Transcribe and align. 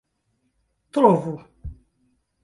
trovu 0.93 1.33